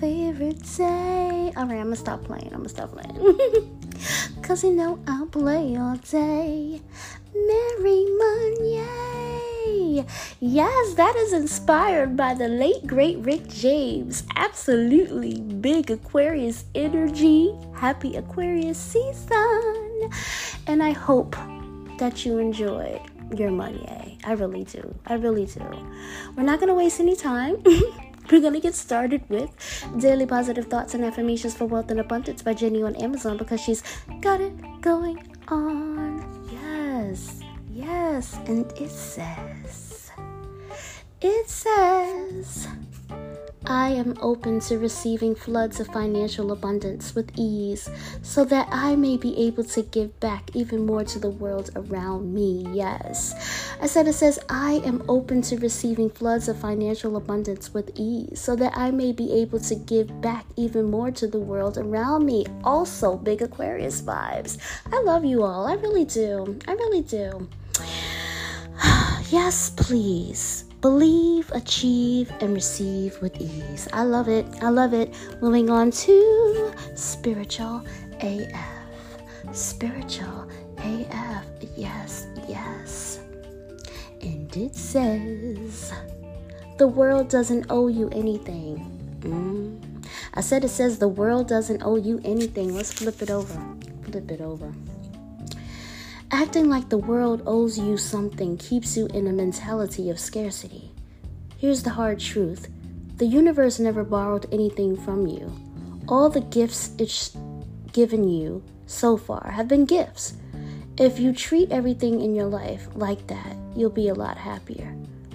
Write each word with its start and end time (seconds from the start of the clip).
favorite 0.00 0.62
day. 0.76 1.52
All 1.56 1.66
right, 1.66 1.78
I'm 1.78 1.84
gonna 1.84 1.96
stop 1.96 2.24
playing. 2.24 2.50
I'm 2.52 2.58
gonna 2.58 2.68
stop 2.68 2.92
playing. 2.92 3.80
Cause 4.42 4.62
you 4.62 4.72
know 4.72 4.98
I'll 5.06 5.26
play 5.26 5.76
all 5.76 5.96
day. 5.96 6.80
Merry 7.34 8.04
Money. 8.18 8.86
Yes, 10.40 10.94
that 10.94 11.16
is 11.16 11.32
inspired 11.32 12.16
by 12.16 12.34
the 12.34 12.48
late 12.48 12.86
great 12.86 13.18
Rick 13.18 13.48
James. 13.48 14.24
Absolutely 14.36 15.40
big 15.40 15.90
Aquarius 15.90 16.66
energy. 16.74 17.54
Happy 17.74 18.16
Aquarius 18.16 18.78
season. 18.78 20.10
And 20.66 20.82
I 20.82 20.90
hope 20.90 21.36
that 21.98 22.26
you 22.26 22.38
enjoyed 22.38 23.00
your 23.34 23.50
money. 23.50 24.18
I 24.24 24.32
really 24.32 24.64
do. 24.64 24.94
I 25.06 25.14
really 25.14 25.46
do. 25.46 25.62
We're 26.36 26.42
not 26.42 26.60
to 26.68 26.74
waste 26.74 27.00
any 27.00 27.16
time. 27.16 27.62
We're 28.30 28.40
to 28.54 28.60
get 28.60 28.74
started 28.74 29.22
with 29.28 29.50
Daily 29.98 30.26
Positive 30.26 30.66
Thoughts 30.66 30.94
and 30.94 31.04
Affirmations 31.04 31.54
for 31.54 31.66
Wealth 31.66 31.92
and 31.92 32.00
Abundance 32.00 32.42
by 32.42 32.54
Jenny 32.54 32.82
on 32.82 32.96
Amazon 32.96 33.36
because 33.36 33.60
she's 33.60 33.84
got 34.20 34.40
it 34.40 34.52
going 34.80 35.32
on. 35.46 36.48
Yes, 36.50 37.38
yes. 37.70 38.36
And 38.46 38.72
it 38.72 38.90
says, 38.90 40.10
it 41.20 41.48
says, 41.48 41.85
I 43.68 43.88
am 43.88 44.16
open 44.20 44.60
to 44.60 44.78
receiving 44.78 45.34
floods 45.34 45.80
of 45.80 45.88
financial 45.88 46.52
abundance 46.52 47.16
with 47.16 47.32
ease 47.36 47.90
so 48.22 48.44
that 48.44 48.68
I 48.70 48.94
may 48.94 49.16
be 49.16 49.36
able 49.46 49.64
to 49.64 49.82
give 49.82 50.18
back 50.20 50.50
even 50.54 50.86
more 50.86 51.02
to 51.04 51.18
the 51.18 51.30
world 51.30 51.70
around 51.74 52.32
me. 52.32 52.64
Yes. 52.72 53.34
I 53.80 53.86
said 53.86 54.06
it 54.06 54.12
says, 54.12 54.38
I 54.48 54.80
am 54.84 55.02
open 55.08 55.42
to 55.42 55.56
receiving 55.56 56.10
floods 56.10 56.48
of 56.48 56.60
financial 56.60 57.16
abundance 57.16 57.74
with 57.74 57.90
ease 57.96 58.40
so 58.40 58.54
that 58.54 58.76
I 58.76 58.92
may 58.92 59.10
be 59.10 59.32
able 59.32 59.58
to 59.60 59.74
give 59.74 60.20
back 60.20 60.46
even 60.56 60.88
more 60.88 61.10
to 61.10 61.26
the 61.26 61.40
world 61.40 61.76
around 61.76 62.24
me. 62.24 62.46
Also, 62.62 63.16
big 63.16 63.42
Aquarius 63.42 64.00
vibes. 64.00 64.58
I 64.92 65.02
love 65.02 65.24
you 65.24 65.42
all. 65.42 65.66
I 65.66 65.74
really 65.74 66.04
do. 66.04 66.56
I 66.68 66.72
really 66.72 67.02
do. 67.02 67.48
yes, 69.30 69.70
please. 69.70 70.64
Believe, 70.86 71.50
achieve, 71.50 72.30
and 72.40 72.54
receive 72.54 73.20
with 73.20 73.40
ease. 73.40 73.88
I 73.92 74.04
love 74.04 74.28
it. 74.28 74.46
I 74.62 74.68
love 74.68 74.94
it. 74.94 75.12
Moving 75.42 75.68
on 75.68 75.90
to 75.90 76.72
spiritual 76.94 77.82
AF. 78.20 78.54
Spiritual 79.50 80.48
AF. 80.78 81.44
Yes, 81.76 82.28
yes. 82.46 83.18
And 84.22 84.56
it 84.56 84.76
says, 84.76 85.92
the 86.78 86.86
world 86.86 87.28
doesn't 87.28 87.66
owe 87.68 87.88
you 87.88 88.08
anything. 88.10 88.86
Mm. 89.22 90.06
I 90.34 90.40
said 90.40 90.62
it 90.62 90.68
says 90.68 91.00
the 91.00 91.08
world 91.08 91.48
doesn't 91.48 91.82
owe 91.82 91.96
you 91.96 92.20
anything. 92.24 92.76
Let's 92.76 92.92
flip 92.92 93.20
it 93.22 93.30
over. 93.32 93.60
Flip 94.04 94.30
it 94.30 94.40
over. 94.40 94.72
Acting 96.32 96.68
like 96.68 96.88
the 96.88 96.98
world 96.98 97.42
owes 97.46 97.78
you 97.78 97.96
something 97.96 98.56
keeps 98.56 98.96
you 98.96 99.06
in 99.08 99.26
a 99.26 99.32
mentality 99.32 100.10
of 100.10 100.18
scarcity. 100.18 100.92
Here's 101.56 101.82
the 101.82 101.90
hard 101.90 102.20
truth 102.20 102.68
the 103.16 103.26
universe 103.26 103.78
never 103.78 104.04
borrowed 104.04 104.46
anything 104.52 104.96
from 104.96 105.26
you. 105.26 105.50
All 106.08 106.28
the 106.28 106.42
gifts 106.42 106.90
it's 106.98 107.36
given 107.92 108.28
you 108.28 108.62
so 108.86 109.16
far 109.16 109.50
have 109.50 109.68
been 109.68 109.84
gifts. 109.84 110.34
If 110.98 111.18
you 111.18 111.32
treat 111.32 111.70
everything 111.70 112.20
in 112.20 112.34
your 112.34 112.46
life 112.46 112.88
like 112.94 113.26
that, 113.28 113.56
you'll 113.74 113.90
be 113.90 114.08
a 114.08 114.14
lot 114.14 114.36
happier. 114.36 114.94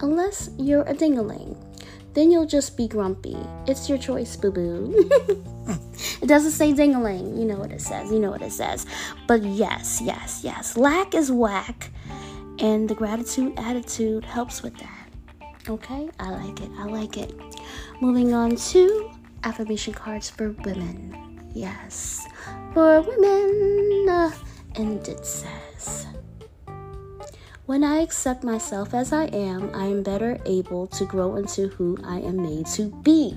Unless 0.00 0.50
you're 0.58 0.82
a 0.82 0.94
dingaling 0.94 1.56
then 2.14 2.30
you'll 2.30 2.46
just 2.46 2.76
be 2.76 2.88
grumpy. 2.88 3.36
It's 3.66 3.88
your 3.88 3.98
choice, 3.98 4.36
boo 4.36 4.50
boo. 4.50 5.44
it 6.22 6.28
doesn't 6.28 6.52
say 6.52 6.72
dingaling. 6.72 7.36
You 7.36 7.44
know 7.44 7.56
what 7.56 7.72
it 7.72 7.80
says. 7.80 8.12
You 8.12 8.20
know 8.20 8.30
what 8.30 8.42
it 8.42 8.52
says. 8.52 8.86
But 9.26 9.42
yes, 9.42 10.00
yes, 10.00 10.40
yes. 10.44 10.76
Lack 10.76 11.14
is 11.14 11.32
whack. 11.32 11.90
And 12.60 12.88
the 12.88 12.94
gratitude 12.94 13.54
attitude 13.56 14.24
helps 14.24 14.62
with 14.62 14.76
that. 14.78 15.08
Okay? 15.68 16.08
I 16.20 16.30
like 16.30 16.60
it. 16.60 16.70
I 16.78 16.84
like 16.84 17.16
it. 17.16 17.34
Moving 18.00 18.34
on 18.34 18.54
to 18.54 19.10
affirmation 19.42 19.94
cards 19.94 20.30
for 20.30 20.50
women. 20.64 21.40
Yes. 21.54 22.24
For 22.72 23.00
women. 23.00 24.08
And 24.76 25.06
it 25.08 25.26
says. 25.26 26.06
When 27.66 27.82
I 27.82 27.98
accept 27.98 28.44
myself 28.44 28.94
as 28.94 29.12
I 29.12 29.24
am, 29.24 29.74
I 29.74 29.86
am 29.86 30.02
better 30.02 30.38
able 30.46 30.86
to 30.88 31.04
grow 31.04 31.36
into 31.36 31.68
who 31.68 31.98
I 32.04 32.18
am 32.18 32.36
made 32.36 32.66
to 32.74 32.90
be. 33.02 33.36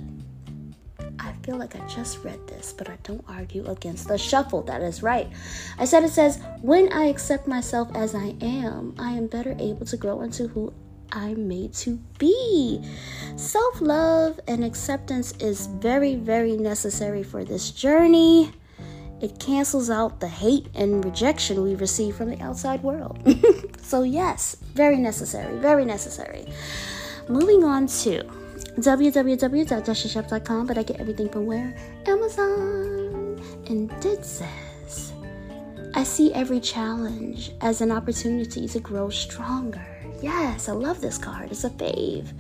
Feel 1.46 1.58
like 1.58 1.76
I 1.76 1.88
just 1.88 2.24
read 2.24 2.48
this, 2.48 2.74
but 2.74 2.90
I 2.90 2.98
don't 3.04 3.24
argue 3.28 3.66
against 3.68 4.08
the 4.08 4.18
shuffle. 4.18 4.64
That 4.64 4.82
is 4.82 5.04
right. 5.04 5.30
I 5.78 5.86
said 5.86 6.04
it 6.04 6.10
says, 6.10 6.40
When 6.62 6.92
I 6.92 7.06
accept 7.06 7.48
myself 7.48 7.90
as 7.94 8.16
I 8.16 8.36
am, 8.42 8.96
I 8.98 9.12
am 9.12 9.28
better 9.28 9.56
able 9.60 9.86
to 9.86 9.98
grow 9.98 10.22
into 10.22 10.48
who 10.48 10.74
I'm 11.12 11.48
made 11.48 11.74
to 11.76 12.00
be. 12.18 12.82
Self 13.36 13.80
love 13.80 14.40
and 14.48 14.66
acceptance 14.66 15.34
is 15.34 15.68
very, 15.68 16.16
very 16.16 16.58
necessary 16.58 17.22
for 17.22 17.46
this 17.46 17.70
journey 17.70 18.52
it 19.22 19.40
cancels 19.40 19.90
out 19.90 20.20
the 20.20 20.28
hate 20.28 20.68
and 20.76 21.04
rejection 21.04 21.64
we 21.64 21.76
receive 21.76 22.16
from 22.16 22.30
the 22.30 22.42
outside 22.42 22.84
world. 22.84 23.18
so, 23.82 24.04
yes, 24.04 24.58
very 24.74 24.98
necessary, 24.98 25.58
very 25.60 25.86
necessary. 25.86 26.46
Moving 27.30 27.64
on 27.64 27.88
to 27.88 28.24
www.dashashop.com, 28.76 30.68
but 30.68 30.78
I 30.78 30.84
get 30.84 31.00
everything 31.00 31.30
from 31.30 31.46
where? 31.46 31.76
Amazon. 32.06 33.42
And 33.68 33.92
it 34.06 34.26
says, 34.26 35.14
I 35.94 36.04
see 36.04 36.34
every 36.34 36.60
challenge 36.60 37.52
as 37.62 37.82
an 37.82 37.92
opportunity 37.92 38.68
to 38.68 38.80
grow 38.80 39.10
stronger. 39.10 39.86
Yes, 40.22 40.70
I 40.70 40.74
love 40.74 41.02
this 41.02 41.18
card. 41.18 41.52
It's 41.52 41.64
a 41.64 41.70
fave. 41.70 42.34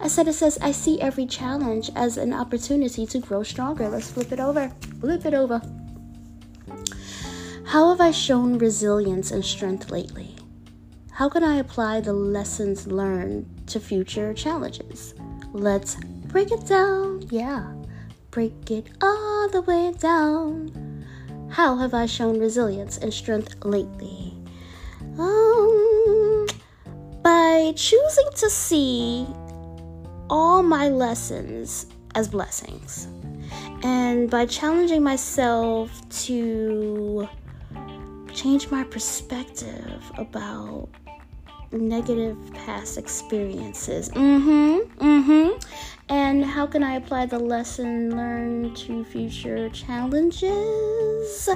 I 0.00 0.08
said 0.08 0.28
it 0.28 0.34
says, 0.34 0.58
I 0.60 0.72
see 0.72 1.00
every 1.00 1.26
challenge 1.26 1.90
as 1.96 2.16
an 2.16 2.32
opportunity 2.32 3.06
to 3.06 3.18
grow 3.18 3.42
stronger. 3.42 3.88
Let's 3.88 4.10
flip 4.10 4.32
it 4.32 4.40
over. 4.40 4.70
Flip 5.00 5.24
it 5.26 5.34
over. 5.34 5.60
How 7.66 7.90
have 7.90 8.00
I 8.00 8.10
shown 8.10 8.58
resilience 8.58 9.30
and 9.30 9.44
strength 9.44 9.90
lately? 9.90 10.36
How 11.10 11.28
can 11.28 11.42
I 11.42 11.56
apply 11.56 12.00
the 12.00 12.12
lessons 12.12 12.86
learned 12.86 13.46
to 13.68 13.80
future 13.80 14.32
challenges? 14.34 15.14
Let's 15.54 15.94
break 16.26 16.50
it 16.50 16.66
down. 16.66 17.22
Yeah, 17.30 17.72
break 18.32 18.72
it 18.72 18.88
all 19.00 19.48
the 19.48 19.62
way 19.62 19.94
down. 19.96 21.06
How 21.48 21.76
have 21.76 21.94
I 21.94 22.06
shown 22.06 22.40
resilience 22.40 22.98
and 22.98 23.14
strength 23.14 23.64
lately? 23.64 24.34
Um, 25.16 26.46
by 27.22 27.72
choosing 27.76 28.28
to 28.34 28.50
see 28.50 29.28
all 30.28 30.64
my 30.64 30.88
lessons 30.88 31.86
as 32.16 32.26
blessings 32.26 33.06
and 33.84 34.28
by 34.28 34.46
challenging 34.46 35.04
myself 35.04 35.88
to 36.24 37.28
change 38.32 38.72
my 38.72 38.82
perspective 38.82 40.02
about 40.18 40.88
negative 41.74 42.36
past 42.54 42.98
experiences. 42.98 44.08
Mm-hmm. 44.10 45.04
Mm-hmm. 45.04 45.58
And 46.08 46.44
how 46.44 46.66
can 46.66 46.82
I 46.82 46.96
apply 46.96 47.26
the 47.26 47.38
lesson 47.38 48.16
learned 48.16 48.76
to 48.78 49.04
future 49.04 49.68
challenges? 49.70 51.48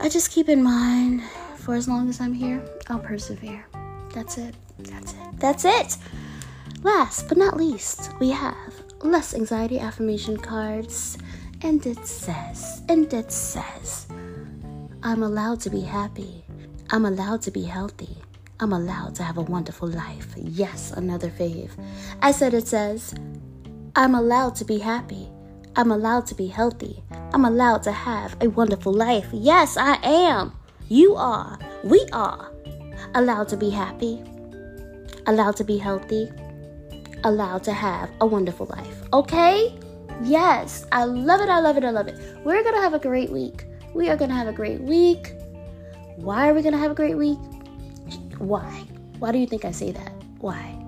I 0.00 0.08
just 0.08 0.30
keep 0.30 0.48
in 0.48 0.62
mind 0.62 1.22
for 1.56 1.74
as 1.74 1.86
long 1.86 2.08
as 2.08 2.20
I'm 2.20 2.32
here, 2.32 2.64
I'll 2.88 2.98
persevere. 2.98 3.66
That's 4.14 4.38
it. 4.38 4.54
That's 4.78 5.12
it. 5.12 5.18
That's 5.38 5.64
it. 5.64 5.96
Last 6.82 7.28
but 7.28 7.36
not 7.36 7.56
least, 7.56 8.10
we 8.18 8.30
have 8.30 8.56
less 9.02 9.34
anxiety 9.34 9.78
affirmation 9.78 10.36
cards. 10.36 11.18
And 11.62 11.84
it 11.84 12.06
says, 12.06 12.82
and 12.88 13.12
it 13.12 13.30
says, 13.30 14.06
I'm 15.02 15.22
allowed 15.22 15.60
to 15.60 15.70
be 15.70 15.82
happy. 15.82 16.42
I'm 16.88 17.04
allowed 17.04 17.42
to 17.42 17.50
be 17.50 17.64
healthy. 17.64 18.16
I'm 18.62 18.74
allowed 18.74 19.14
to 19.14 19.22
have 19.22 19.38
a 19.38 19.42
wonderful 19.42 19.88
life. 19.88 20.34
Yes, 20.36 20.92
another 20.92 21.30
fave. 21.30 21.70
I 22.20 22.30
said 22.30 22.52
it 22.52 22.68
says, 22.68 23.14
I'm 23.96 24.14
allowed 24.14 24.54
to 24.56 24.66
be 24.66 24.78
happy. 24.78 25.30
I'm 25.76 25.90
allowed 25.90 26.26
to 26.26 26.34
be 26.34 26.46
healthy. 26.46 27.02
I'm 27.32 27.46
allowed 27.46 27.82
to 27.84 27.92
have 27.92 28.36
a 28.42 28.50
wonderful 28.50 28.92
life. 28.92 29.26
Yes, 29.32 29.78
I 29.78 29.94
am. 30.02 30.52
You 30.88 31.14
are. 31.16 31.58
We 31.84 32.04
are. 32.12 32.52
Allowed 33.14 33.48
to 33.48 33.56
be 33.56 33.70
happy. 33.70 34.22
Allowed 35.26 35.56
to 35.56 35.64
be 35.64 35.78
healthy. 35.78 36.30
Allowed 37.24 37.64
to 37.64 37.72
have 37.72 38.10
a 38.20 38.26
wonderful 38.26 38.66
life. 38.66 39.02
Okay? 39.14 39.74
Yes, 40.22 40.86
I 40.92 41.04
love 41.04 41.40
it. 41.40 41.48
I 41.48 41.60
love 41.60 41.78
it. 41.78 41.84
I 41.84 41.90
love 41.90 42.08
it. 42.08 42.18
We're 42.44 42.62
going 42.62 42.74
to 42.74 42.82
have 42.82 42.92
a 42.92 42.98
great 42.98 43.30
week. 43.30 43.64
We 43.94 44.10
are 44.10 44.16
going 44.16 44.30
to 44.30 44.36
have 44.36 44.48
a 44.48 44.52
great 44.52 44.82
week. 44.82 45.32
Why 46.16 46.50
are 46.50 46.52
we 46.52 46.60
going 46.60 46.74
to 46.74 46.78
have 46.78 46.90
a 46.90 46.94
great 46.94 47.16
week? 47.16 47.38
Why? 48.40 48.84
Why 49.20 49.30
do 49.30 49.38
you 49.38 49.46
think 49.46 49.64
I 49.64 49.70
say 49.70 49.92
that? 49.92 50.12
Why? 50.40 50.80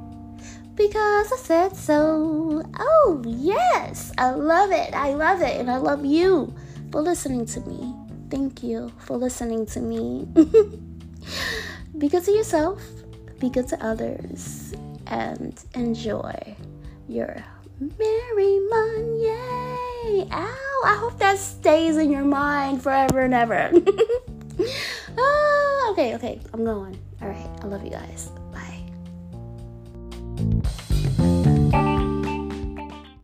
because 0.74 1.32
I 1.32 1.36
said 1.36 1.76
so. 1.76 2.62
Oh, 2.78 3.22
yes, 3.26 4.12
I 4.18 4.30
love 4.30 4.70
it. 4.72 4.94
I 4.94 5.14
love 5.14 5.40
it. 5.40 5.60
And 5.60 5.70
I 5.70 5.76
love 5.76 6.04
you 6.04 6.54
for 6.90 7.00
listening 7.00 7.46
to 7.46 7.60
me. 7.60 7.94
Thank 8.30 8.62
you 8.62 8.92
for 8.98 9.16
listening 9.16 9.66
to 9.66 9.80
me. 9.80 10.26
be 11.98 12.08
good 12.08 12.24
to 12.24 12.32
yourself, 12.32 12.82
be 13.38 13.50
good 13.50 13.68
to 13.68 13.84
others, 13.84 14.72
and 15.06 15.62
enjoy 15.74 16.56
your 17.08 17.44
merry 17.78 18.58
month. 18.70 19.22
Yay! 19.22 20.28
Ow! 20.32 20.82
I 20.84 20.96
hope 20.98 21.18
that 21.18 21.38
stays 21.38 21.96
in 21.96 22.10
your 22.10 22.24
mind 22.24 22.82
forever 22.82 23.20
and 23.20 23.34
ever. 23.34 23.70
oh, 25.18 25.88
okay, 25.92 26.14
okay, 26.16 26.40
I'm 26.52 26.64
going. 26.64 26.98
All 27.20 27.28
right, 27.28 27.50
I 27.62 27.66
love 27.66 27.84
you 27.84 27.90
guys. 27.90 28.30